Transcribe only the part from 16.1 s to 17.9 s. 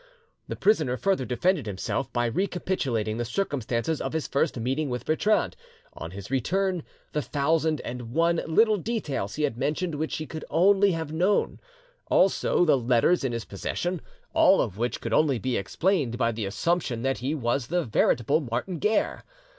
by the assumption that he was the